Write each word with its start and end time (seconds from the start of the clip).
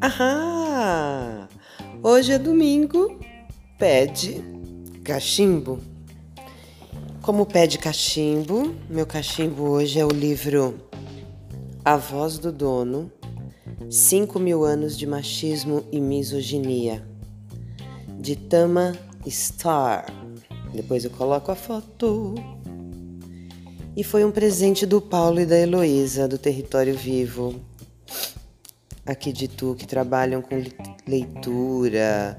Ahá! 0.00 1.48
Hoje 2.02 2.32
é 2.32 2.38
domingo, 2.38 3.18
pede 3.78 4.42
cachimbo. 5.04 5.80
Como 7.20 7.44
pede 7.44 7.78
cachimbo, 7.78 8.74
meu 8.88 9.06
cachimbo 9.06 9.64
hoje 9.64 10.00
é 10.00 10.04
o 10.04 10.08
livro 10.08 10.80
A 11.84 11.96
Voz 11.96 12.38
do 12.38 12.50
Dono: 12.50 13.12
Cinco 13.90 14.38
Mil 14.38 14.64
Anos 14.64 14.96
de 14.96 15.06
Machismo 15.06 15.84
e 15.92 16.00
Misoginia, 16.00 17.06
de 18.18 18.34
Tama 18.34 18.96
Star. 19.26 20.06
Depois 20.72 21.04
eu 21.04 21.10
coloco 21.10 21.50
a 21.50 21.54
foto. 21.54 22.34
E 23.98 24.04
foi 24.04 24.24
um 24.24 24.30
presente 24.30 24.86
do 24.86 25.00
Paulo 25.00 25.40
e 25.40 25.44
da 25.44 25.58
Heloísa, 25.58 26.28
do 26.28 26.38
Território 26.38 26.94
Vivo, 26.94 27.60
aqui 29.04 29.32
de 29.32 29.48
Tu, 29.48 29.74
que 29.74 29.88
trabalham 29.88 30.40
com 30.40 30.54
leitura, 31.04 32.38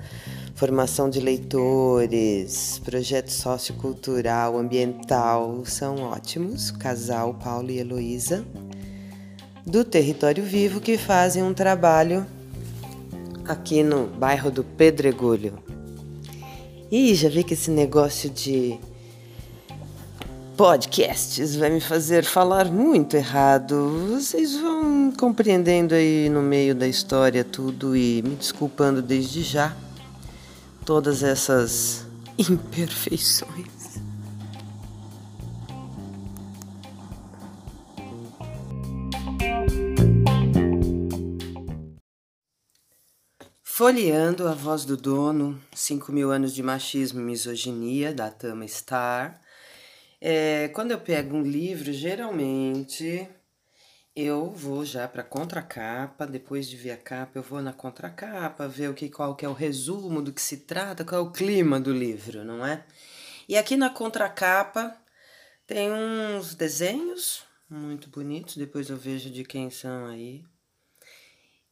formação 0.55 1.09
de 1.09 1.19
leitores, 1.19 2.79
projeto 2.85 3.27
sociocultural, 3.27 4.57
ambiental, 4.57 5.65
são 5.65 5.97
ótimos. 5.97 6.71
Casal 6.71 7.33
Paulo 7.33 7.69
e 7.69 7.79
Heloísa, 7.79 8.45
do 9.65 9.83
Território 9.83 10.45
Vivo, 10.45 10.79
que 10.79 10.97
fazem 10.97 11.43
um 11.43 11.53
trabalho 11.53 12.25
aqui 13.43 13.83
no 13.83 14.07
bairro 14.07 14.49
do 14.49 14.63
Pedregulho. 14.63 15.61
E 16.89 17.13
já 17.15 17.27
vi 17.27 17.43
que 17.43 17.53
esse 17.53 17.69
negócio 17.69 18.29
de 18.29 18.79
podcasts 20.59 21.55
vai 21.55 21.69
me 21.69 21.79
fazer 21.79 22.25
falar 22.25 22.65
muito 22.65 23.15
errado. 23.15 24.09
Vocês 24.09 24.57
vão 24.57 25.09
compreendendo 25.17 25.95
aí 25.95 26.27
no 26.27 26.41
meio 26.41 26.75
da 26.75 26.85
história 26.85 27.45
tudo 27.45 27.95
e 27.95 28.21
me 28.21 28.35
desculpando 28.35 29.01
desde 29.01 29.41
já 29.41 29.73
todas 30.85 31.23
essas 31.23 32.05
imperfeições. 32.37 34.01
Folheando 43.63 44.45
a 44.45 44.53
voz 44.53 44.83
do 44.83 44.97
dono, 44.97 45.57
5 45.73 46.11
mil 46.11 46.31
anos 46.31 46.53
de 46.53 46.61
machismo 46.61 47.21
e 47.21 47.23
misoginia, 47.23 48.13
da 48.13 48.29
Tama 48.29 48.67
Star 48.67 49.39
é, 50.21 50.67
quando 50.69 50.91
eu 50.91 50.99
pego 50.99 51.35
um 51.35 51.43
livro, 51.43 51.91
geralmente 51.93 53.27
eu 54.15 54.49
vou 54.51 54.83
já 54.83 55.07
para 55.07 55.23
contracapa, 55.23 56.27
depois 56.27 56.67
de 56.67 56.75
ver 56.75 56.91
a 56.91 56.97
capa, 56.97 57.39
eu 57.39 57.43
vou 57.43 57.61
na 57.61 57.71
contracapa, 57.71 58.67
ver 58.67 58.89
o 58.89 58.93
que, 58.93 59.09
qual 59.09 59.35
que 59.35 59.45
é 59.45 59.49
o 59.49 59.53
resumo 59.53 60.21
do 60.21 60.33
que 60.33 60.41
se 60.41 60.57
trata, 60.57 61.05
qual 61.05 61.21
é 61.21 61.23
o 61.23 61.31
clima 61.31 61.79
do 61.79 61.93
livro, 61.93 62.43
não 62.43 62.65
é? 62.65 62.85
E 63.47 63.57
aqui 63.57 63.77
na 63.77 63.89
contracapa 63.89 64.95
tem 65.65 65.91
uns 65.91 66.53
desenhos 66.55 67.43
muito 67.69 68.09
bonitos, 68.09 68.57
depois 68.57 68.89
eu 68.89 68.97
vejo 68.97 69.29
de 69.29 69.43
quem 69.43 69.69
são 69.69 70.07
aí. 70.07 70.43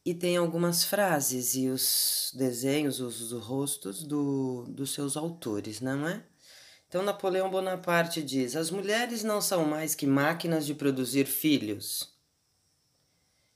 E 0.04 0.14
tem 0.14 0.36
algumas 0.36 0.84
frases 0.84 1.54
e 1.54 1.68
os 1.68 2.32
desenhos, 2.34 3.00
os, 3.00 3.32
os 3.32 3.44
rostos 3.44 4.04
do, 4.04 4.64
dos 4.68 4.94
seus 4.94 5.16
autores, 5.16 5.80
não 5.80 6.08
é? 6.08 6.24
Então, 6.88 7.02
Napoleão 7.02 7.50
Bonaparte 7.50 8.22
diz: 8.22 8.56
as 8.56 8.70
mulheres 8.70 9.22
não 9.22 9.42
são 9.42 9.64
mais 9.66 9.94
que 9.94 10.06
máquinas 10.06 10.64
de 10.64 10.74
produzir 10.74 11.26
filhos. 11.26 12.16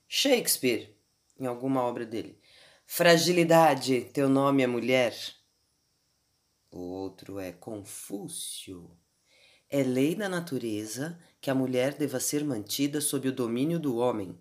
Shakespeare, 0.07 0.95
em 1.39 1.47
alguma 1.47 1.81
obra 1.81 2.05
dele: 2.05 2.37
fragilidade, 2.85 4.01
teu 4.13 4.29
nome 4.29 4.61
é 4.61 4.67
mulher. 4.67 5.15
O 6.71 6.79
outro 6.79 7.39
é 7.39 7.51
Confúcio. 7.51 8.91
É 9.67 9.81
lei 9.81 10.13
da 10.13 10.29
natureza 10.29 11.19
que 11.41 11.49
a 11.49 11.55
mulher 11.55 11.95
deva 11.95 12.19
ser 12.19 12.43
mantida 12.43 13.01
sob 13.01 13.27
o 13.29 13.31
domínio 13.31 13.79
do 13.79 13.97
homem. 13.97 14.37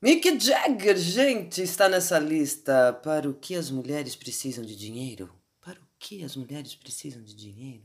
Mick 0.00 0.38
Jagger, 0.38 0.96
gente, 0.96 1.62
está 1.62 1.88
nessa 1.88 2.20
lista. 2.20 2.92
Para 2.92 3.28
o 3.28 3.34
que 3.34 3.56
as 3.56 3.70
mulheres 3.70 4.14
precisam 4.14 4.64
de 4.64 4.76
dinheiro? 4.76 5.34
Que 6.06 6.22
as 6.22 6.36
mulheres 6.36 6.76
precisam 6.76 7.20
de 7.20 7.34
dinheiro? 7.34 7.82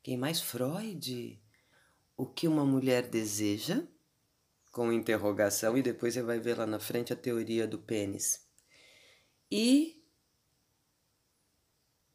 Quem 0.00 0.16
mais 0.16 0.40
Freud? 0.40 1.42
O 2.16 2.24
que 2.24 2.46
uma 2.46 2.64
mulher 2.64 3.08
deseja? 3.08 3.82
Com 4.70 4.92
interrogação, 4.92 5.76
e 5.76 5.82
depois 5.82 6.14
você 6.14 6.22
vai 6.22 6.38
ver 6.38 6.56
lá 6.56 6.64
na 6.64 6.78
frente 6.78 7.12
a 7.12 7.16
teoria 7.16 7.66
do 7.66 7.80
pênis. 7.80 8.46
E. 9.50 10.00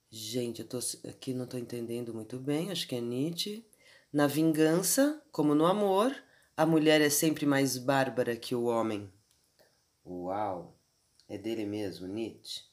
Gente, 0.09 0.61
eu 0.61 0.67
tô 0.67 0.79
aqui 1.05 1.33
não 1.33 1.43
estou 1.43 1.59
entendendo 1.59 2.13
muito 2.13 2.39
bem, 2.39 2.72
acho 2.72 2.88
que 2.88 2.95
é 2.95 3.01
Nietzsche. 3.01 3.69
Na 4.13 4.28
vingança, 4.28 5.22
como 5.29 5.53
no 5.53 5.66
amor, 5.66 6.16
a 6.55 6.66
mulher 6.66 7.01
é 7.01 7.09
sempre 7.09 7.45
mais 7.45 7.78
bárbara 7.78 8.38
que 8.38 8.55
o 8.55 8.63
homem. 8.63 9.11
Uau! 10.05 10.79
É 11.28 11.38
dele 11.38 11.66
mesmo, 11.66 12.07
Nietzsche. 12.07 12.71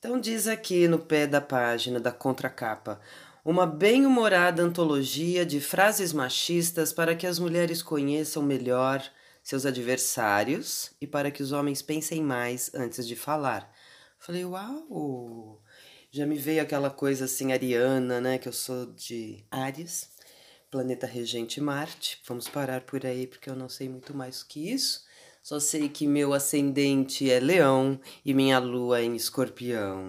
Então 0.00 0.18
diz 0.18 0.48
aqui 0.48 0.88
no 0.88 0.98
pé 0.98 1.26
da 1.26 1.42
página 1.42 2.00
da 2.00 2.10
contracapa, 2.10 2.98
uma 3.44 3.66
bem-humorada 3.66 4.62
antologia 4.62 5.44
de 5.44 5.60
frases 5.60 6.10
machistas 6.10 6.90
para 6.90 7.14
que 7.14 7.26
as 7.26 7.38
mulheres 7.38 7.82
conheçam 7.82 8.42
melhor 8.42 9.06
seus 9.42 9.66
adversários 9.66 10.90
e 11.02 11.06
para 11.06 11.30
que 11.30 11.42
os 11.42 11.52
homens 11.52 11.82
pensem 11.82 12.22
mais 12.22 12.74
antes 12.74 13.06
de 13.06 13.14
falar. 13.14 13.70
Falei, 14.18 14.42
uau! 14.42 15.62
Já 16.10 16.24
me 16.24 16.38
veio 16.38 16.62
aquela 16.62 16.88
coisa 16.88 17.26
assim 17.26 17.52
ariana, 17.52 18.22
né, 18.22 18.38
que 18.38 18.48
eu 18.48 18.54
sou 18.54 18.86
de 18.86 19.44
Ares, 19.50 20.08
planeta 20.70 21.06
regente 21.06 21.60
Marte. 21.60 22.22
Vamos 22.26 22.48
parar 22.48 22.80
por 22.80 23.04
aí 23.04 23.26
porque 23.26 23.50
eu 23.50 23.54
não 23.54 23.68
sei 23.68 23.86
muito 23.86 24.16
mais 24.16 24.42
que 24.42 24.72
isso. 24.72 25.04
Só 25.50 25.58
sei 25.58 25.88
que 25.88 26.06
meu 26.06 26.32
ascendente 26.32 27.28
é 27.28 27.40
leão 27.40 27.98
e 28.24 28.32
minha 28.32 28.60
lua 28.60 29.00
é 29.00 29.02
em 29.02 29.16
escorpião. 29.16 30.00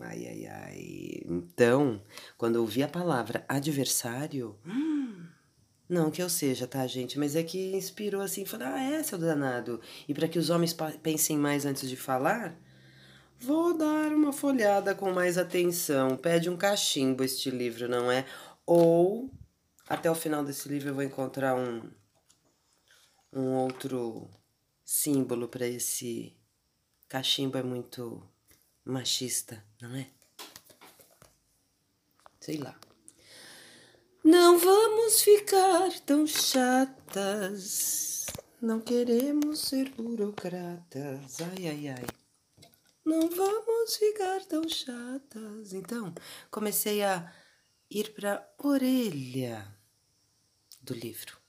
Ai, 0.00 0.24
ai, 0.28 0.46
ai. 0.46 1.22
Então, 1.26 2.00
quando 2.38 2.54
eu 2.54 2.60
ouvi 2.60 2.84
a 2.84 2.88
palavra 2.88 3.44
adversário. 3.48 4.56
Não 5.88 6.08
que 6.08 6.22
eu 6.22 6.30
seja, 6.30 6.68
tá, 6.68 6.86
gente? 6.86 7.18
Mas 7.18 7.34
é 7.34 7.42
que 7.42 7.74
inspirou 7.74 8.22
assim, 8.22 8.44
falei, 8.44 8.68
ah, 8.68 8.80
é, 8.92 9.02
seu 9.02 9.18
danado. 9.18 9.80
E 10.06 10.14
para 10.14 10.28
que 10.28 10.38
os 10.38 10.50
homens 10.50 10.72
pensem 11.02 11.36
mais 11.36 11.66
antes 11.66 11.88
de 11.88 11.96
falar, 11.96 12.56
vou 13.40 13.76
dar 13.76 14.12
uma 14.12 14.32
folhada 14.32 14.94
com 14.94 15.10
mais 15.10 15.36
atenção. 15.36 16.16
Pede 16.16 16.48
um 16.48 16.56
cachimbo 16.56 17.24
este 17.24 17.50
livro, 17.50 17.88
não 17.88 18.08
é? 18.08 18.24
Ou 18.64 19.28
até 19.88 20.08
o 20.08 20.14
final 20.14 20.44
desse 20.44 20.68
livro 20.68 20.90
eu 20.90 20.94
vou 20.94 21.02
encontrar 21.02 21.56
um 21.56 21.82
um 23.32 23.54
outro 23.54 24.28
símbolo 24.84 25.48
para 25.48 25.66
esse 25.66 26.36
cachimbo 27.08 27.56
é 27.56 27.62
muito 27.62 28.28
machista, 28.84 29.64
não 29.80 29.94
é? 29.96 30.10
Sei 32.40 32.58
lá. 32.58 32.78
Não 34.24 34.58
vamos 34.58 35.22
ficar 35.22 35.90
tão 36.00 36.26
chatas. 36.26 38.26
Não 38.60 38.80
queremos 38.80 39.60
ser 39.60 39.90
burocratas. 39.90 41.40
Ai, 41.40 41.68
ai, 41.68 41.88
ai. 41.88 42.06
Não 43.04 43.28
vamos 43.28 43.96
ficar 43.96 44.44
tão 44.44 44.68
chatas. 44.68 45.72
Então, 45.72 46.14
comecei 46.50 47.02
a 47.02 47.32
ir 47.90 48.14
para 48.14 48.36
a 48.36 48.66
orelha 48.66 49.76
do 50.80 50.94
livro. 50.94 51.41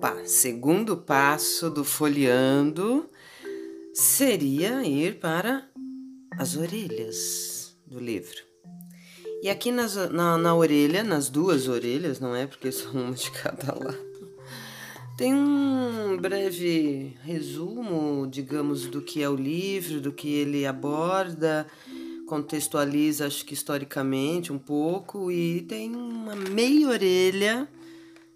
Opa, 0.00 0.16
segundo 0.24 0.96
passo 0.96 1.68
do 1.68 1.84
folheando 1.84 3.06
seria 3.92 4.82
ir 4.82 5.20
para 5.20 5.68
as 6.38 6.56
orelhas 6.56 7.76
do 7.86 8.00
livro. 8.00 8.38
E 9.42 9.50
aqui 9.50 9.70
nas, 9.70 9.96
na, 10.10 10.38
na 10.38 10.54
orelha, 10.54 11.04
nas 11.04 11.28
duas 11.28 11.68
orelhas, 11.68 12.18
não 12.18 12.34
é? 12.34 12.46
Porque 12.46 12.72
são 12.72 12.92
uma 12.92 13.12
de 13.12 13.30
cada 13.30 13.74
lado. 13.74 13.98
Tem 15.18 15.34
um 15.34 16.16
breve 16.18 17.14
resumo, 17.22 18.26
digamos, 18.26 18.86
do 18.86 19.02
que 19.02 19.22
é 19.22 19.28
o 19.28 19.36
livro, 19.36 20.00
do 20.00 20.12
que 20.12 20.32
ele 20.32 20.64
aborda, 20.64 21.66
contextualiza, 22.26 23.26
acho 23.26 23.44
que 23.44 23.52
historicamente 23.52 24.50
um 24.50 24.58
pouco, 24.58 25.30
e 25.30 25.60
tem 25.60 25.94
uma 25.94 26.34
meia 26.34 26.88
orelha 26.88 27.68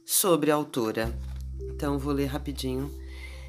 sobre 0.04 0.50
a 0.50 0.56
autora. 0.56 1.33
Então 1.70 1.98
vou 1.98 2.12
ler 2.12 2.26
rapidinho. 2.26 2.90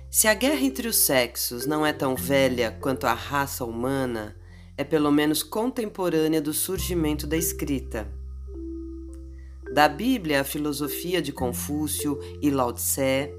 Se 0.10 0.28
a 0.28 0.34
guerra 0.34 0.62
entre 0.62 0.88
os 0.88 0.98
sexos 0.98 1.66
não 1.66 1.86
é 1.86 1.92
tão 1.92 2.16
velha 2.16 2.78
quanto 2.80 3.06
a 3.06 3.14
raça 3.14 3.66
humana, 3.66 4.36
é 4.78 4.84
pelo 4.84 5.12
menos 5.12 5.44
contemporânea 5.44 6.42
do 6.42 6.54
surgimento 6.54 7.26
da 7.26 7.38
escrita. 7.38 8.08
Da 9.74 9.90
Bíblia 9.90 10.42
à 10.42 10.44
filosofia 10.44 11.22
de 11.22 11.32
Confúcio 11.32 12.20
e 12.42 12.50
Lao 12.50 12.72
Tse, 12.72 13.34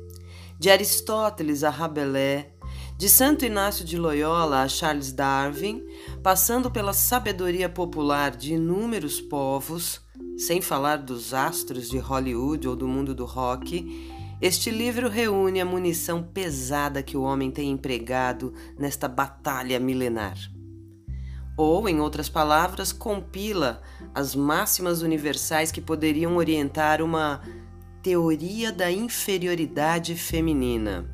de 0.59 0.71
Aristóteles 0.71 1.63
a 1.63 1.71
Rabelais, 1.71 2.47
de 2.99 3.09
Santo 3.09 3.45
Inácio 3.45 3.85
de 3.85 3.99
Loyola 3.99 4.63
a 4.63 4.69
Charles 4.69 5.13
Darwin, 5.13 5.83
passando 6.23 6.71
pela 6.71 6.93
sabedoria 6.93 7.69
popular 7.69 8.35
de 8.35 8.55
inúmeros 8.55 9.21
povos, 9.21 10.01
sem 10.39 10.61
falar 10.61 10.97
dos 10.97 11.33
astros 11.35 11.89
de 11.89 11.99
Hollywood 11.99 12.67
ou 12.67 12.77
do 12.77 12.89
mundo 12.89 13.15
do 13.15 13.25
rock, 13.25 14.16
este 14.41 14.71
livro 14.71 15.09
reúne 15.09 15.61
a 15.61 15.65
munição 15.65 16.23
pesada 16.23 17.03
que 17.03 17.17
o 17.17 17.23
homem 17.23 17.51
tem 17.51 17.71
empregado 17.71 18.53
nesta 18.79 19.09
batalha 19.09 19.81
milenar. 19.81 20.37
Ou, 21.57 21.89
em 21.89 22.01
outras 22.01 22.29
palavras, 22.29 22.93
compila 22.93 23.81
as 24.15 24.35
máximas 24.35 25.01
universais 25.01 25.73
que 25.73 25.81
poderiam 25.81 26.37
orientar 26.37 27.01
uma 27.01 27.41
teoria 28.03 28.71
da 28.71 28.93
inferioridade 28.93 30.15
feminina. 30.15 31.11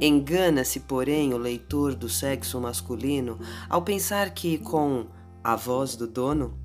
Engana-se, 0.00 0.80
porém, 0.80 1.34
o 1.34 1.36
leitor 1.36 1.94
do 1.94 2.08
sexo 2.08 2.58
masculino 2.58 3.38
ao 3.68 3.82
pensar 3.82 4.30
que, 4.30 4.56
com 4.56 5.06
a 5.44 5.54
voz 5.54 5.94
do 5.94 6.06
dono, 6.06 6.58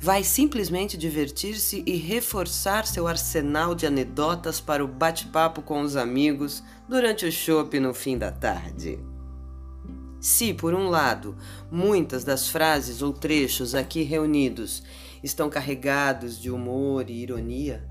vai 0.00 0.22
simplesmente 0.22 0.96
divertir-se 0.96 1.82
e 1.84 1.96
reforçar 1.96 2.86
seu 2.86 3.08
arsenal 3.08 3.74
de 3.74 3.84
anedotas 3.84 4.60
para 4.60 4.84
o 4.84 4.88
bate-papo 4.88 5.60
com 5.60 5.80
os 5.80 5.96
amigos 5.96 6.62
durante 6.88 7.26
o 7.26 7.32
chopp 7.32 7.78
no 7.80 7.92
fim 7.92 8.16
da 8.16 8.30
tarde. 8.30 8.98
Se, 10.20 10.54
por 10.54 10.72
um 10.72 10.88
lado, 10.88 11.36
muitas 11.70 12.22
das 12.22 12.48
frases 12.48 13.02
ou 13.02 13.12
trechos 13.12 13.74
aqui 13.74 14.02
reunidos 14.02 14.82
estão 15.22 15.50
carregados 15.50 16.40
de 16.40 16.50
humor 16.50 17.10
e 17.10 17.14
ironia, 17.14 17.86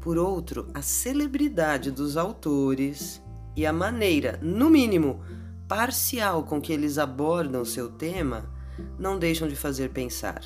por 0.00 0.16
outro, 0.16 0.68
a 0.72 0.80
celebridade 0.80 1.90
dos 1.90 2.16
autores 2.16 3.20
e 3.56 3.66
a 3.66 3.72
maneira, 3.72 4.38
no 4.40 4.70
mínimo, 4.70 5.20
parcial 5.66 6.44
com 6.44 6.60
que 6.60 6.72
eles 6.72 6.98
abordam 6.98 7.64
seu 7.64 7.90
tema 7.90 8.48
não 8.96 9.18
deixam 9.18 9.48
de 9.48 9.56
fazer 9.56 9.90
pensar. 9.90 10.40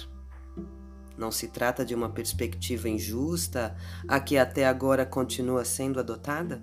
Não 1.16 1.30
se 1.30 1.48
trata 1.48 1.84
de 1.84 1.94
uma 1.94 2.08
perspectiva 2.08 2.88
injusta 2.88 3.76
a 4.08 4.18
que 4.18 4.36
até 4.36 4.66
agora 4.66 5.04
continua 5.04 5.64
sendo 5.64 6.00
adotada? 6.00 6.62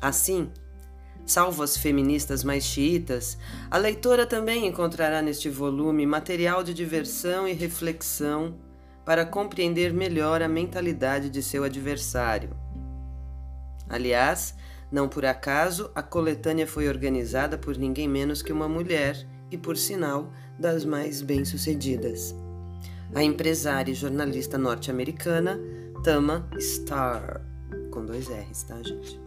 Assim, 0.00 0.50
salvo 1.26 1.62
as 1.62 1.76
feministas 1.76 2.44
mais 2.44 2.64
xiitas, 2.64 3.36
a 3.70 3.76
leitora 3.76 4.26
também 4.26 4.66
encontrará 4.66 5.20
neste 5.20 5.48
volume 5.48 6.06
material 6.06 6.62
de 6.62 6.72
diversão 6.72 7.46
e 7.46 7.52
reflexão 7.52 8.56
para 9.04 9.26
compreender 9.26 9.92
melhor 9.92 10.42
a 10.42 10.48
mentalidade 10.48 11.28
de 11.30 11.42
seu 11.42 11.64
adversário 11.64 12.68
Aliás, 13.88 14.54
não 14.92 15.08
por 15.08 15.24
acaso, 15.24 15.90
a 15.94 16.02
coletânea 16.02 16.66
foi 16.66 16.88
organizada 16.88 17.56
por 17.56 17.76
ninguém 17.76 18.06
menos 18.06 18.42
que 18.42 18.52
uma 18.52 18.68
mulher 18.68 19.26
e, 19.50 19.56
por 19.56 19.76
sinal, 19.76 20.32
das 20.58 20.84
mais 20.84 21.22
bem-sucedidas. 21.22 22.34
A 23.14 23.22
empresária 23.22 23.92
e 23.92 23.94
jornalista 23.94 24.58
norte-americana 24.58 25.58
Tama 26.04 26.48
Starr, 26.58 27.40
com 27.90 28.04
dois 28.04 28.28
R's, 28.28 28.62
tá, 28.64 28.82
gente? 28.82 29.20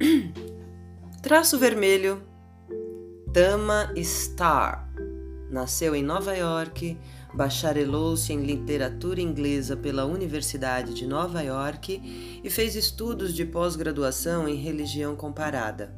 Traço 1.22 1.58
vermelho. 1.58 2.22
Tama 3.32 3.92
Starr 3.96 4.84
nasceu 5.50 5.94
em 5.94 6.02
Nova 6.02 6.34
York 6.36 6.98
Bacharelou-se 7.34 8.32
em 8.32 8.44
literatura 8.44 9.20
inglesa 9.20 9.76
pela 9.76 10.04
Universidade 10.04 10.94
de 10.94 11.04
Nova 11.04 11.42
York 11.42 12.40
e 12.44 12.48
fez 12.48 12.76
estudos 12.76 13.34
de 13.34 13.44
pós-graduação 13.44 14.48
em 14.48 14.54
religião 14.54 15.16
comparada. 15.16 15.92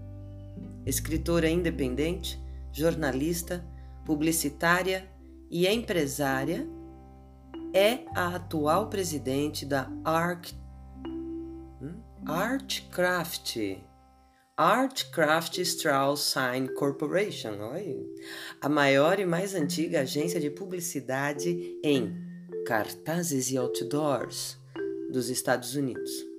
Escritora 0.87 1.49
independente, 1.49 2.41
jornalista, 2.73 3.67
publicitária 4.05 5.11
e 5.51 5.67
empresária, 5.67 6.65
é 7.75 8.05
a 8.15 8.37
atual 8.37 8.89
presidente 8.89 9.67
da 9.67 9.91
Art, 10.05 10.53
hum? 11.83 12.01
Artcraft, 12.25 13.57
Artcraft 14.57 15.59
Strauss 15.59 16.21
Sign 16.21 16.69
Corporation, 16.69 17.59
a 18.61 18.69
maior 18.69 19.19
e 19.19 19.27
mais 19.27 19.55
antiga 19.55 20.03
agência 20.03 20.41
de 20.41 20.51
publicidade 20.51 21.79
em 21.83 22.17
cartazes 22.65 23.51
e 23.51 23.59
outdoors 23.59 24.57
dos 25.11 25.29
Estados 25.29 25.75
Unidos. 25.75 26.36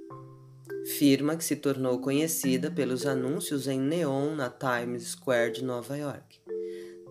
Firma 0.88 1.36
que 1.36 1.44
se 1.44 1.57
tornou 1.57 2.00
conhecida 2.00 2.72
pelos 2.72 3.06
anúncios 3.06 3.68
em 3.68 3.78
neon 3.78 4.36
na 4.36 4.50
Times 4.50 5.04
Square 5.10 5.51
de 5.51 5.63
Nova 5.63 5.98
York. 5.98 6.39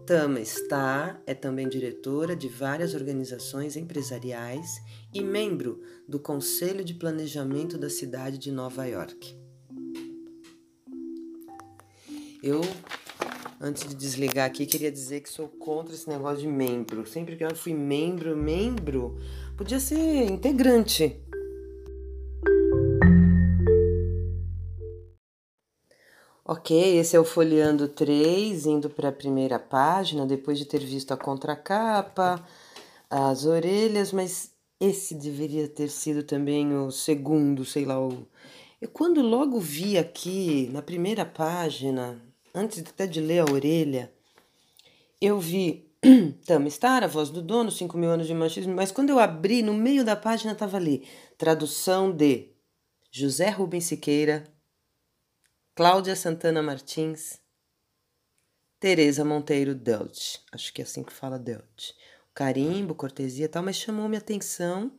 Tama 0.06 0.42
Star 0.42 1.22
é 1.26 1.34
também 1.34 1.68
diretora 1.68 2.34
de 2.34 2.48
várias 2.48 2.94
organizações 2.94 3.76
empresariais 3.76 4.66
e 5.12 5.22
membro 5.22 5.82
do 6.08 6.18
Conselho 6.18 6.82
de 6.82 6.94
Planejamento 6.94 7.76
da 7.76 7.90
cidade 7.90 8.38
de 8.38 8.50
Nova 8.50 8.86
York. 8.86 9.36
Eu, 12.42 12.62
antes 13.60 13.86
de 13.86 13.94
desligar 13.94 14.46
aqui, 14.46 14.64
queria 14.64 14.90
dizer 14.90 15.20
que 15.20 15.28
sou 15.28 15.48
contra 15.48 15.94
esse 15.94 16.08
negócio 16.08 16.38
de 16.38 16.48
membro. 16.48 17.06
Sempre 17.06 17.36
que 17.36 17.44
eu 17.44 17.54
fui 17.54 17.74
membro, 17.74 18.34
membro, 18.34 19.18
podia 19.54 19.78
ser 19.78 20.30
integrante. 20.30 21.25
Ok, 26.48 26.96
esse 26.96 27.16
é 27.16 27.18
o 27.18 27.24
folheando 27.24 27.88
3, 27.88 28.66
indo 28.66 28.88
para 28.88 29.08
a 29.08 29.12
primeira 29.12 29.58
página, 29.58 30.24
depois 30.24 30.56
de 30.56 30.64
ter 30.64 30.78
visto 30.78 31.10
a 31.10 31.16
contracapa, 31.16 32.40
as 33.10 33.44
orelhas, 33.44 34.12
mas 34.12 34.52
esse 34.80 35.16
deveria 35.16 35.66
ter 35.66 35.88
sido 35.88 36.22
também 36.22 36.72
o 36.72 36.92
segundo, 36.92 37.64
sei 37.64 37.84
lá. 37.84 37.98
O... 37.98 38.28
Eu 38.80 38.88
quando 38.90 39.22
logo 39.22 39.58
vi 39.58 39.98
aqui 39.98 40.70
na 40.72 40.80
primeira 40.80 41.24
página, 41.24 42.16
antes 42.54 42.78
até 42.78 43.08
de 43.08 43.20
ler 43.20 43.40
a 43.40 43.52
orelha, 43.52 44.12
eu 45.20 45.40
vi 45.40 45.90
Tamistar, 46.46 47.02
a 47.02 47.08
voz 47.08 47.28
do 47.28 47.42
dono, 47.42 47.72
5 47.72 47.98
mil 47.98 48.10
anos 48.10 48.28
de 48.28 48.34
machismo, 48.34 48.72
mas 48.72 48.92
quando 48.92 49.10
eu 49.10 49.18
abri, 49.18 49.62
no 49.62 49.74
meio 49.74 50.04
da 50.04 50.14
página 50.14 50.52
estava 50.52 50.76
ali, 50.76 51.08
tradução 51.36 52.12
de 52.12 52.50
José 53.10 53.50
Rubens 53.50 53.86
Siqueira, 53.86 54.44
Cláudia 55.76 56.16
Santana 56.16 56.62
Martins, 56.62 57.38
Tereza 58.80 59.22
Monteiro 59.26 59.74
Delt, 59.74 60.38
acho 60.50 60.72
que 60.72 60.80
é 60.80 60.84
assim 60.84 61.02
que 61.02 61.12
fala 61.12 61.38
Delt. 61.38 61.92
Carimbo, 62.32 62.94
cortesia 62.94 63.44
e 63.44 63.48
tal, 63.48 63.62
mas 63.62 63.76
chamou 63.76 64.08
minha 64.08 64.18
atenção 64.18 64.90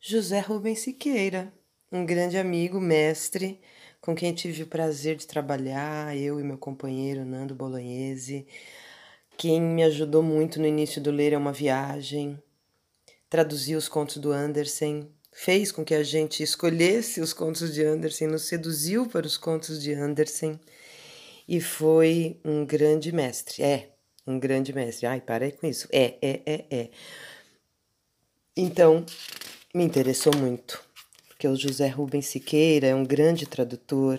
José 0.00 0.40
Rubens 0.40 0.78
Siqueira, 0.78 1.52
um 1.92 2.06
grande 2.06 2.38
amigo, 2.38 2.80
mestre, 2.80 3.60
com 4.00 4.14
quem 4.14 4.32
tive 4.32 4.62
o 4.62 4.66
prazer 4.66 5.14
de 5.14 5.26
trabalhar, 5.26 6.16
eu 6.16 6.40
e 6.40 6.42
meu 6.42 6.56
companheiro 6.56 7.26
Nando 7.26 7.54
Bolognese. 7.54 8.46
Quem 9.36 9.60
me 9.60 9.84
ajudou 9.84 10.22
muito 10.22 10.58
no 10.58 10.66
início 10.66 11.02
do 11.02 11.10
Ler 11.10 11.34
é 11.34 11.36
uma 11.36 11.52
Viagem, 11.52 12.42
traduziu 13.28 13.76
os 13.76 13.90
contos 13.90 14.16
do 14.16 14.32
Andersen, 14.32 15.14
fez 15.38 15.70
com 15.70 15.84
que 15.84 15.94
a 15.94 16.02
gente 16.02 16.42
escolhesse 16.42 17.20
os 17.20 17.34
contos 17.34 17.74
de 17.74 17.84
Andersen, 17.84 18.26
nos 18.26 18.44
seduziu 18.44 19.06
para 19.06 19.26
os 19.26 19.36
contos 19.36 19.82
de 19.82 19.92
Andersen 19.92 20.58
e 21.46 21.60
foi 21.60 22.40
um 22.42 22.64
grande 22.64 23.12
mestre. 23.12 23.62
É, 23.62 23.90
um 24.26 24.40
grande 24.40 24.72
mestre. 24.72 25.06
Ai, 25.06 25.20
parei 25.20 25.52
com 25.52 25.66
isso. 25.66 25.86
É, 25.92 26.14
é, 26.22 26.40
é, 26.46 26.64
é. 26.70 26.90
Então, 28.56 29.04
me 29.74 29.84
interessou 29.84 30.34
muito 30.34 30.82
porque 31.28 31.46
o 31.46 31.54
José 31.54 31.86
Rubens 31.86 32.24
Siqueira 32.26 32.86
é 32.86 32.94
um 32.94 33.04
grande 33.04 33.44
tradutor 33.44 34.18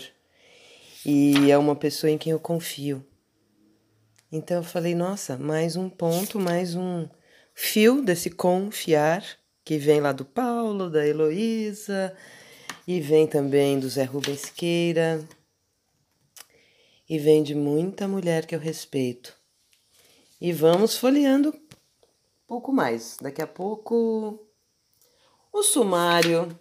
e 1.04 1.50
é 1.50 1.58
uma 1.58 1.76
pessoa 1.76 2.12
em 2.12 2.18
quem 2.18 2.32
eu 2.32 2.40
confio. 2.40 3.04
Então 4.32 4.58
eu 4.58 4.64
falei, 4.64 4.94
nossa, 4.94 5.36
mais 5.36 5.76
um 5.76 5.90
ponto, 5.90 6.40
mais 6.40 6.76
um 6.76 7.08
fio 7.56 8.04
desse 8.04 8.30
confiar 8.30 9.24
que 9.68 9.78
vem 9.78 10.00
lá 10.00 10.14
do 10.14 10.24
Paulo, 10.24 10.90
da 10.90 11.06
Heloísa 11.06 12.16
e 12.88 13.02
vem 13.02 13.28
também 13.28 13.78
do 13.78 13.90
Zé 13.90 14.06
Rubens 14.06 14.40
Siqueira 14.40 15.28
e 17.10 17.20
vem 17.20 17.44
de 17.44 17.54
muita 17.54 18.08
mulher 18.08 18.46
que 18.46 18.56
eu 18.56 18.60
respeito. 18.60 19.36
E 20.40 20.54
vamos 20.54 20.96
folheando 20.98 21.54
pouco 22.48 22.72
mais. 22.72 23.18
Daqui 23.22 23.42
a 23.42 23.48
pouco 23.48 24.40
o 25.52 25.62
sumário 25.62 26.58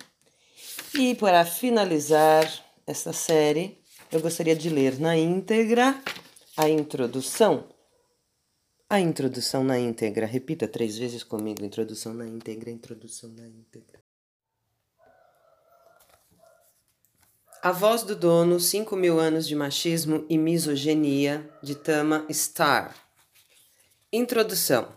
E 0.92 1.14
para 1.14 1.44
finalizar 1.44 2.52
esta 2.84 3.12
série, 3.12 3.80
eu 4.10 4.20
gostaria 4.20 4.56
de 4.56 4.68
ler 4.68 4.98
na 4.98 5.16
íntegra 5.16 6.02
a 6.56 6.68
introdução. 6.68 7.68
A 8.88 9.00
introdução 9.00 9.64
na 9.64 9.76
íntegra. 9.76 10.26
Repita 10.26 10.68
três 10.68 10.96
vezes 10.96 11.24
comigo: 11.24 11.64
introdução 11.64 12.14
na 12.14 12.24
íntegra, 12.24 12.70
introdução 12.70 13.28
na 13.30 13.44
íntegra. 13.44 13.98
A 17.60 17.72
Voz 17.72 18.04
do 18.04 18.14
Dono, 18.14 18.60
5 18.60 18.94
mil 18.94 19.18
anos 19.18 19.48
de 19.48 19.56
machismo 19.56 20.24
e 20.28 20.38
misoginia, 20.38 21.50
de 21.60 21.74
Tama 21.74 22.24
Star. 22.30 22.94
Introdução. 24.12 24.94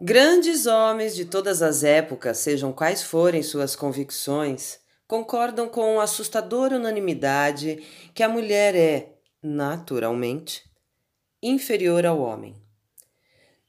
Grandes 0.00 0.66
homens 0.66 1.14
de 1.14 1.24
todas 1.24 1.62
as 1.62 1.84
épocas, 1.84 2.38
sejam 2.38 2.72
quais 2.72 3.00
forem 3.00 3.44
suas 3.44 3.76
convicções, 3.76 4.80
concordam 5.06 5.68
com 5.68 6.00
assustadora 6.00 6.74
unanimidade 6.74 7.84
que 8.12 8.24
a 8.24 8.28
mulher 8.28 8.74
é, 8.74 9.20
naturalmente, 9.40 10.69
inferior 11.42 12.04
ao 12.04 12.20
homem. 12.20 12.54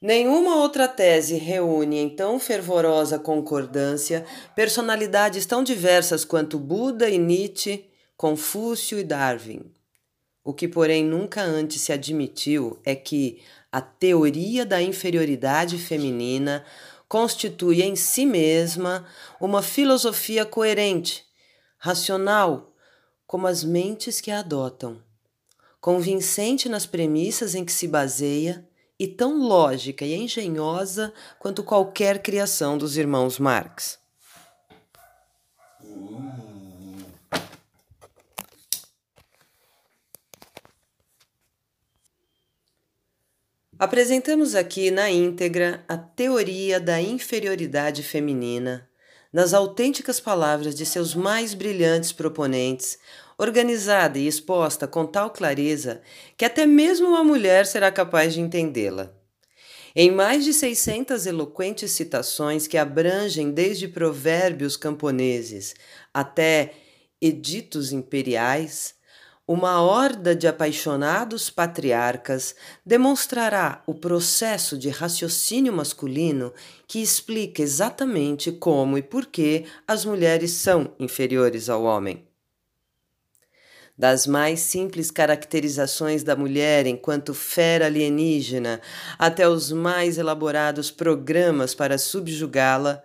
Nenhuma 0.00 0.56
outra 0.56 0.88
tese 0.88 1.36
reúne 1.36 1.98
em 1.98 2.10
tão 2.10 2.40
fervorosa 2.40 3.18
concordância 3.18 4.26
personalidades 4.56 5.46
tão 5.46 5.62
diversas 5.62 6.24
quanto 6.24 6.58
Buda 6.58 7.08
e 7.08 7.18
Nietzsche, 7.18 7.88
Confúcio 8.16 8.98
e 8.98 9.04
Darwin. 9.04 9.72
O 10.44 10.52
que, 10.52 10.66
porém, 10.66 11.04
nunca 11.04 11.40
antes 11.42 11.82
se 11.82 11.92
admitiu 11.92 12.80
é 12.84 12.96
que, 12.96 13.40
a 13.70 13.80
teoria 13.80 14.66
da 14.66 14.82
inferioridade 14.82 15.78
feminina 15.78 16.62
constitui 17.08 17.82
em 17.82 17.96
si 17.96 18.26
mesma 18.26 19.06
uma 19.40 19.62
filosofia 19.62 20.44
coerente, 20.44 21.24
racional, 21.78 22.74
como 23.26 23.46
as 23.46 23.64
mentes 23.64 24.20
que 24.20 24.30
a 24.30 24.40
adotam, 24.40 25.02
convincente 25.82 26.68
nas 26.68 26.86
premissas 26.86 27.56
em 27.56 27.64
que 27.64 27.72
se 27.72 27.88
baseia 27.88 28.64
e 28.96 29.08
tão 29.08 29.42
lógica 29.42 30.04
e 30.04 30.14
engenhosa 30.14 31.12
quanto 31.40 31.64
qualquer 31.64 32.22
criação 32.22 32.78
dos 32.78 32.96
irmãos 32.96 33.36
Marx. 33.36 33.98
Apresentamos 43.76 44.54
aqui 44.54 44.92
na 44.92 45.10
íntegra 45.10 45.84
a 45.88 45.96
teoria 45.96 46.78
da 46.78 47.02
inferioridade 47.02 48.04
feminina, 48.04 48.88
nas 49.32 49.52
autênticas 49.52 50.20
palavras 50.20 50.76
de 50.76 50.86
seus 50.86 51.16
mais 51.16 51.54
brilhantes 51.54 52.12
proponentes, 52.12 53.00
organizada 53.42 54.18
e 54.18 54.26
exposta 54.26 54.86
com 54.86 55.04
tal 55.04 55.30
clareza 55.30 56.00
que 56.36 56.44
até 56.44 56.64
mesmo 56.64 57.08
uma 57.08 57.24
mulher 57.24 57.66
será 57.66 57.90
capaz 57.90 58.34
de 58.34 58.40
entendê-la. 58.40 59.12
Em 59.94 60.10
mais 60.10 60.44
de 60.44 60.54
600 60.54 61.26
eloquentes 61.26 61.90
citações 61.90 62.66
que 62.66 62.78
abrangem 62.78 63.50
desde 63.50 63.88
provérbios 63.88 64.76
camponeses 64.76 65.74
até 66.14 66.72
editos 67.20 67.92
imperiais, 67.92 68.94
uma 69.46 69.82
horda 69.82 70.36
de 70.36 70.46
apaixonados 70.46 71.50
patriarcas 71.50 72.54
demonstrará 72.86 73.82
o 73.86 73.92
processo 73.92 74.78
de 74.78 74.88
raciocínio 74.88 75.72
masculino 75.72 76.54
que 76.86 77.02
explica 77.02 77.60
exatamente 77.60 78.52
como 78.52 78.96
e 78.96 79.02
por 79.02 79.26
que 79.26 79.64
as 79.86 80.04
mulheres 80.04 80.52
são 80.52 80.94
inferiores 80.98 81.68
ao 81.68 81.82
homem. 81.82 82.31
Das 84.02 84.26
mais 84.26 84.58
simples 84.58 85.12
caracterizações 85.12 86.24
da 86.24 86.34
mulher 86.34 86.88
enquanto 86.88 87.32
fera 87.32 87.86
alienígena 87.86 88.80
até 89.16 89.48
os 89.48 89.70
mais 89.70 90.18
elaborados 90.18 90.90
programas 90.90 91.72
para 91.72 91.96
subjugá-la, 91.96 93.00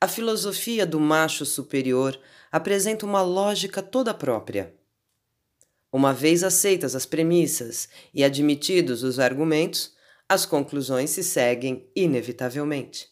a 0.00 0.06
filosofia 0.06 0.86
do 0.86 1.00
macho 1.00 1.44
superior 1.44 2.16
apresenta 2.52 3.04
uma 3.04 3.22
lógica 3.22 3.82
toda 3.82 4.14
própria. 4.14 4.72
Uma 5.90 6.12
vez 6.12 6.44
aceitas 6.44 6.94
as 6.94 7.04
premissas 7.04 7.88
e 8.14 8.22
admitidos 8.22 9.02
os 9.02 9.18
argumentos, 9.18 9.94
as 10.28 10.46
conclusões 10.46 11.10
se 11.10 11.24
seguem 11.24 11.90
inevitavelmente. 11.96 13.08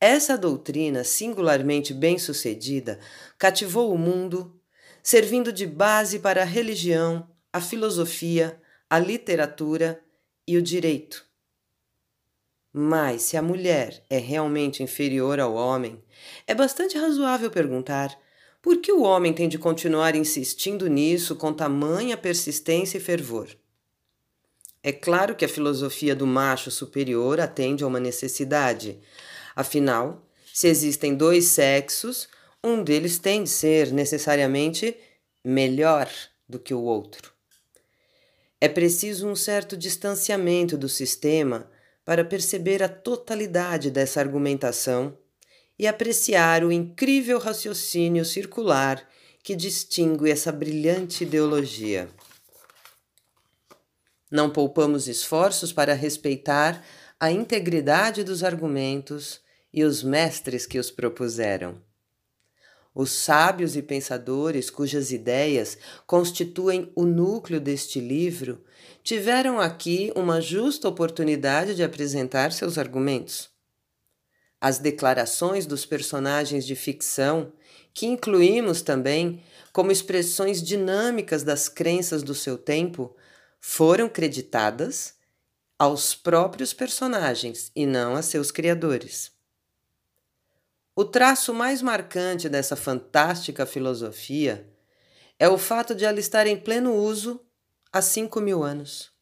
Essa 0.00 0.38
doutrina, 0.38 1.04
singularmente 1.04 1.92
bem-sucedida, 1.92 2.98
cativou 3.38 3.92
o 3.92 3.98
mundo, 3.98 4.58
servindo 5.06 5.52
de 5.52 5.68
base 5.68 6.18
para 6.18 6.42
a 6.42 6.44
religião, 6.44 7.30
a 7.52 7.60
filosofia, 7.60 8.60
a 8.90 8.98
literatura 8.98 10.02
e 10.44 10.56
o 10.56 10.62
direito. 10.62 11.24
Mas 12.72 13.22
se 13.22 13.36
a 13.36 13.40
mulher 13.40 14.02
é 14.10 14.18
realmente 14.18 14.82
inferior 14.82 15.38
ao 15.38 15.54
homem, 15.54 16.02
é 16.44 16.56
bastante 16.56 16.98
razoável 16.98 17.52
perguntar 17.52 18.18
por 18.60 18.78
que 18.78 18.90
o 18.90 19.02
homem 19.02 19.32
tem 19.32 19.48
de 19.48 19.58
continuar 19.58 20.16
insistindo 20.16 20.88
nisso 20.88 21.36
com 21.36 21.52
tamanha 21.52 22.16
persistência 22.16 22.98
e 22.98 23.00
fervor? 23.00 23.48
É 24.82 24.90
claro 24.90 25.36
que 25.36 25.44
a 25.44 25.48
filosofia 25.48 26.16
do 26.16 26.26
macho 26.26 26.68
superior 26.68 27.38
atende 27.38 27.84
a 27.84 27.86
uma 27.86 28.00
necessidade. 28.00 28.98
Afinal, 29.54 30.28
se 30.52 30.66
existem 30.66 31.14
dois 31.14 31.44
sexos, 31.44 32.28
um 32.66 32.82
deles 32.82 33.18
tem 33.18 33.44
de 33.44 33.50
ser 33.50 33.92
necessariamente 33.92 34.96
melhor 35.44 36.10
do 36.48 36.58
que 36.58 36.74
o 36.74 36.82
outro. 36.82 37.32
É 38.60 38.68
preciso 38.68 39.28
um 39.28 39.36
certo 39.36 39.76
distanciamento 39.76 40.76
do 40.76 40.88
sistema 40.88 41.70
para 42.04 42.24
perceber 42.24 42.82
a 42.82 42.88
totalidade 42.88 43.90
dessa 43.90 44.18
argumentação 44.18 45.16
e 45.78 45.86
apreciar 45.86 46.64
o 46.64 46.72
incrível 46.72 47.38
raciocínio 47.38 48.24
circular 48.24 49.06
que 49.42 49.54
distingue 49.54 50.30
essa 50.30 50.50
brilhante 50.50 51.22
ideologia. 51.22 52.08
Não 54.28 54.50
poupamos 54.50 55.06
esforços 55.06 55.72
para 55.72 55.94
respeitar 55.94 56.84
a 57.20 57.30
integridade 57.30 58.24
dos 58.24 58.42
argumentos 58.42 59.40
e 59.72 59.84
os 59.84 60.02
mestres 60.02 60.66
que 60.66 60.78
os 60.78 60.90
propuseram. 60.90 61.80
Os 62.96 63.12
sábios 63.12 63.76
e 63.76 63.82
pensadores 63.82 64.70
cujas 64.70 65.12
ideias 65.12 65.78
constituem 66.04 66.90
o 66.96 67.04
núcleo 67.04 67.60
deste 67.60 68.00
livro 68.00 68.64
tiveram 69.04 69.60
aqui 69.60 70.10
uma 70.16 70.40
justa 70.40 70.88
oportunidade 70.88 71.76
de 71.76 71.84
apresentar 71.84 72.50
seus 72.50 72.76
argumentos 72.76 73.54
as 74.60 74.78
declarações 74.78 75.66
dos 75.66 75.84
personagens 75.84 76.66
de 76.66 76.74
ficção, 76.74 77.52
que 77.92 78.06
incluímos 78.06 78.82
também 78.82 79.42
como 79.72 79.92
expressões 79.92 80.62
dinâmicas 80.62 81.42
das 81.42 81.68
crenças 81.68 82.22
do 82.22 82.34
seu 82.34 82.56
tempo, 82.56 83.14
foram 83.60 84.08
creditadas 84.08 85.14
aos 85.78 86.14
próprios 86.14 86.72
personagens 86.72 87.70
e 87.76 87.86
não 87.86 88.16
a 88.16 88.22
seus 88.22 88.50
criadores. 88.50 89.35
O 90.98 91.04
traço 91.04 91.52
mais 91.52 91.82
marcante 91.82 92.48
dessa 92.48 92.74
fantástica 92.74 93.66
filosofia 93.66 94.66
é 95.38 95.46
o 95.46 95.58
fato 95.58 95.94
de 95.94 96.06
ela 96.06 96.18
estar 96.18 96.46
em 96.46 96.56
pleno 96.56 96.94
uso 96.94 97.38
há 97.92 98.00
cinco 98.00 98.40
mil 98.40 98.62
anos. 98.62 99.12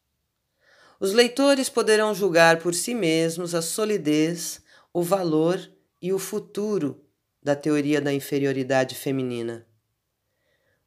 Os 1.01 1.11
leitores 1.11 1.67
poderão 1.67 2.15
julgar 2.15 2.59
por 2.59 2.73
si 2.73 2.95
mesmos 2.95 3.53
a 3.53 3.61
solidez 3.61 4.61
o 4.93 5.03
valor 5.03 5.59
e 6.01 6.13
o 6.13 6.17
futuro 6.17 7.03
da 7.43 7.57
teoria 7.57 7.99
da 7.99 8.13
inferioridade 8.13 8.95
feminina. 8.95 9.67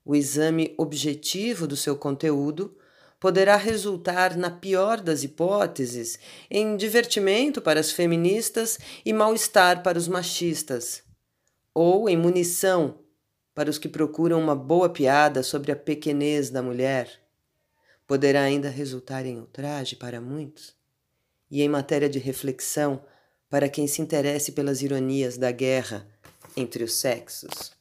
O 0.02 0.16
exame 0.16 0.74
objetivo 0.78 1.66
do 1.66 1.76
seu 1.76 1.98
conteúdo 1.98 2.74
poderá 3.20 3.56
resultar, 3.56 4.36
na 4.36 4.50
pior 4.50 5.00
das 5.00 5.22
hipóteses, 5.22 6.18
em 6.50 6.76
divertimento 6.76 7.60
para 7.60 7.80
as 7.80 7.90
feministas 7.90 8.78
e 9.04 9.12
mal-estar 9.12 9.82
para 9.82 9.98
os 9.98 10.06
machistas, 10.06 11.02
ou 11.74 12.08
em 12.08 12.16
munição 12.16 12.98
para 13.54 13.70
os 13.70 13.78
que 13.78 13.88
procuram 13.88 14.40
uma 14.40 14.54
boa 14.54 14.88
piada 14.88 15.42
sobre 15.42 15.72
a 15.72 15.76
pequenez 15.76 16.48
da 16.48 16.62
mulher. 16.62 17.10
Poderá 18.06 18.42
ainda 18.42 18.70
resultar 18.70 19.26
em 19.26 19.38
ultraje 19.38 19.96
para 19.96 20.20
muitos, 20.20 20.76
e 21.50 21.62
em 21.62 21.68
matéria 21.68 22.08
de 22.08 22.18
reflexão 22.18 23.02
para 23.50 23.68
quem 23.68 23.86
se 23.86 24.00
interesse 24.00 24.52
pelas 24.52 24.82
ironias 24.82 25.36
da 25.36 25.50
guerra 25.50 26.06
entre 26.56 26.84
os 26.84 26.94
sexos. 26.94 27.77